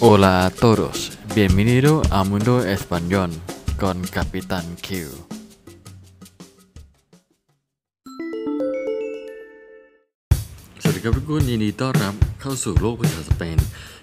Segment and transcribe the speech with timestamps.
[0.00, 0.96] Hola a todos,
[1.34, 3.30] bienvenido a Mundo Español
[3.80, 4.88] con Capitán Q
[10.82, 13.58] สวัสดีครับทุกคนยินดีต้อนรับเข้าสู่โลกภาษาสเปน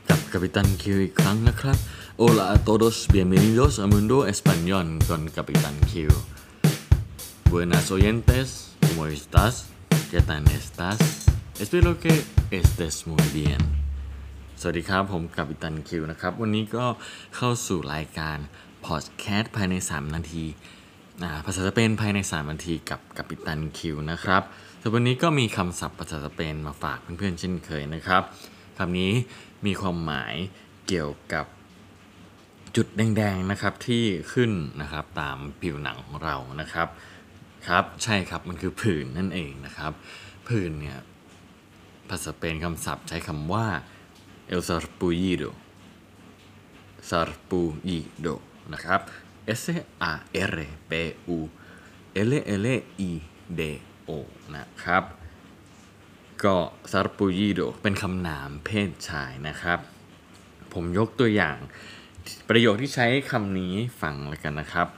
[0.10, 1.78] กับกัปตันคิวอีกครั้งนะครับ
[2.22, 5.94] Hola a todos, bienvenidos a Mundo Español con Capitán Q
[7.54, 8.46] Buenas oyentes,
[8.86, 9.54] ¿cómo estás?
[10.12, 10.98] ¿Qué tal estás?
[11.64, 12.14] Espero que
[12.52, 13.83] estés muy bien
[14.61, 16.87] สวัสดีครับ ผมกัปตันคิวนะครับ วันนี้ก็
[17.37, 18.39] เข้าสู่รายการ
[18.87, 20.45] พอดแคสต์ภายใน 3 นาที
[21.45, 24.43] ภาษาสเปนภายใน 3 นาทีกับกัปตันคิวนะครับ
[24.79, 28.23] แต่วันนี้ก็มีคำศัพท์ภาษาสเปนมาฝากเพื่อนๆเช่นเคยนะครับ
[28.79, 29.13] คำนี้
[29.67, 30.35] มีความหมาย
[30.87, 31.47] เกี่ยวกับ
[32.77, 36.89] จุดแดงๆนะครับที่ขึ้นนะครับตามผิวหนังของเรานะครับ
[37.69, 39.93] ครับใช่ครับมันคือผื่นนั่นเองนะครับ
[40.49, 40.99] ผื่นเนี่ย
[42.09, 43.67] ภาษาสเปนคำศัพท์ใช้คำว่า
[44.53, 45.51] el sarpullido
[47.11, 48.35] sarpullido
[48.73, 49.01] นะครับ
[49.61, 49.63] S
[50.13, 50.15] A
[50.53, 50.57] R
[50.91, 50.93] P
[51.37, 51.39] U
[52.29, 52.33] L
[52.65, 52.67] L
[53.11, 53.13] I
[53.59, 53.61] D
[54.09, 54.11] O
[54.57, 55.05] นะครับ
[56.45, 56.57] ก็
[56.93, 59.79] sarpullido เป็นคำนามเพศชายนะครับ
[60.73, 61.59] ผมยกตัวอย่าง
[62.49, 64.89] ประโยคที่ใช้คำนี้ฟังแล้วกันนะครับ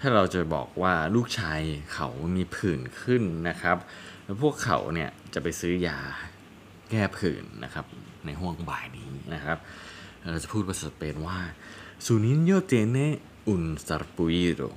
[0.00, 1.60] ถ้าเราจะบอกว่าลูกชาย
[1.94, 3.76] เขามีผื่นขึ้นนะครับ
[4.24, 5.98] แล้วพวกเขาเนี่ยจะไปซื้อยา
[6.90, 7.86] แก้ผื่นนะครับ
[8.24, 9.58] ในห้วงบ่ายนี้นะครับ
[10.30, 11.38] เราจะพูดภาษาสเปนว่า
[12.06, 13.04] su niño tiene
[13.52, 14.68] un sarpullido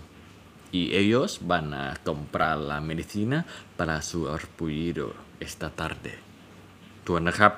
[0.79, 3.45] y ellos van a comprar la medicina
[3.77, 5.05] para su arpullido
[5.47, 6.13] esta tarde
[7.07, 7.53] ตัวนะครับ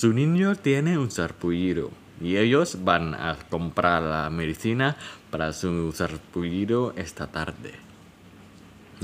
[0.00, 1.86] su niño tiene un sarpullido
[2.26, 4.96] y ellos van a comprar la medicina
[5.30, 7.72] para su sarpullido esta tarde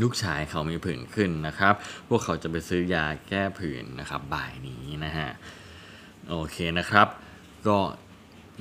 [0.02, 1.74] ลูกชายเขามีผื่นขึ้นนะครับ
[2.08, 5.30] พวกเขาจะไปซื้อยาแก้ผื่นนะครับ บ่ายนี้นะฮะ
[6.28, 7.08] โอเคนะครับ
[7.66, 7.78] ก็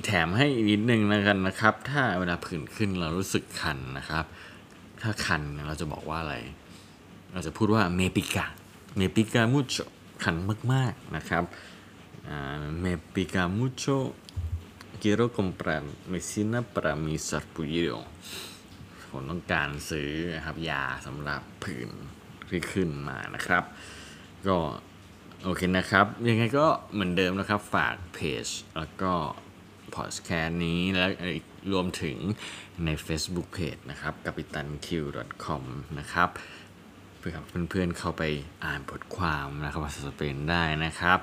[0.04, 4.24] แถมให้อีกนิดนึงนะกันนะครับ ถ้าเวลาผื่นขึ้นเรารู้สึกคันนะครับ
[5.02, 6.36] ถ้าคันเราจะบอกว่าอะไร
[7.32, 8.46] เราจะพูดว่าเมปิกา
[8.96, 9.76] เมปิกามุโช
[10.22, 10.34] คัน
[10.72, 11.44] มากๆนะครับ
[12.80, 13.84] เมปิกามุโช
[15.00, 17.98] quiero comprar medicina para mi sarpullido
[19.14, 20.10] ผมต้องการซื้อ
[20.44, 21.90] ครับยาสำหรับผื่น
[22.48, 23.64] ที่ขึ้นมานะครับ
[24.46, 24.56] ก็
[25.44, 29.12] โอเคนะครับ ยังไงก็เหมือนเดิมนะครับ ฝากเพจแล้วก็
[29.94, 31.06] พอดแคสต์นี้และ
[31.72, 32.16] รวมถึง
[32.84, 35.62] ใน Facebook Page นะครับ capitanq.com
[35.98, 36.28] นะครับ
[37.18, 37.32] เพื่อ
[37.70, 38.22] เพื่อนๆเข้าไป
[38.64, 41.18] อ่านบทความนะครับภาษาสเปนได้นะครับ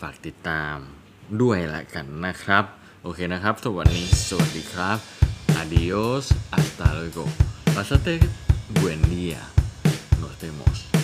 [0.00, 0.74] ฝากติดตาม
[1.42, 2.64] ด้วยละกันนะครับ
[3.02, 5.21] โอเคนะครับสวัสดีสวัสดีครับ
[5.62, 7.24] adiós hasta luego.
[7.74, 8.18] Pasate
[8.80, 9.38] buen día.
[10.20, 11.01] Nos vemos